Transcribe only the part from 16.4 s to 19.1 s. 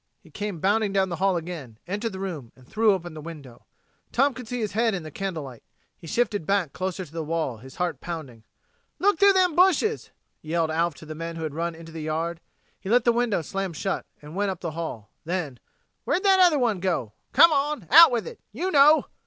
one go? Come on! Out with it! You know!"